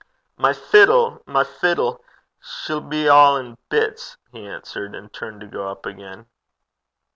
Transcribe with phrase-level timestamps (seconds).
[0.35, 1.21] 'My fiddle!
[1.27, 2.03] my fiddle!
[2.39, 6.25] She 'll be a' in bits,' he answered, and turned to go up again.